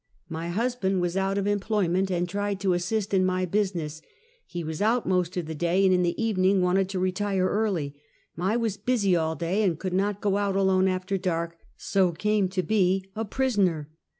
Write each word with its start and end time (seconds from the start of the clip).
My 0.29 0.47
husband 0.49 0.99
was 0.99 1.15
out 1.15 1.37
of 1.37 1.45
emplovment, 1.45 2.09
and 2.09 2.27
tried 2.27 2.59
to 2.61 2.73
assist 2.73 3.13
in 3.13 3.23
my 3.23 3.45
business. 3.45 4.01
He 4.47 4.63
was 4.63 4.81
out 4.81 5.05
most 5.07 5.37
of 5.37 5.45
the 5.45 5.53
day, 5.53 5.85
and 5.85 5.93
in 5.93 6.01
the 6.01 6.19
evening 6.19 6.59
wanted 6.59 6.89
to 6.89 6.99
retire 6.99 7.45
early. 7.47 7.93
I 8.35 8.57
was 8.57 8.77
busy 8.77 9.15
all 9.15 9.35
day, 9.35 9.61
and 9.61 9.77
could 9.77 9.93
not 9.93 10.19
go 10.19 10.37
out 10.37 10.55
alone 10.55 10.87
after 10.87 11.19
dark, 11.19 11.55
so 11.77 12.13
came 12.13 12.49
to 12.49 12.63
be 12.63 13.11
a 13.15 13.23
prisoner. 13.23 13.91